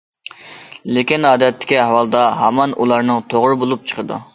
[0.97, 4.25] لېكىن، ئادەتتىكى ئەھۋالدا ھامان ئۇلارنىڭ توغرا بولۇپ چىقىدۇ.